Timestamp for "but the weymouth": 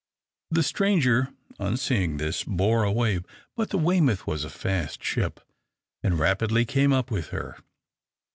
3.55-4.25